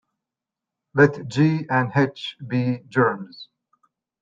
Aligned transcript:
Let 0.95 1.27
"g" 1.27 1.67
and 1.69 1.91
"h" 1.95 2.35
be 2.47 2.79
germs. 2.87 3.49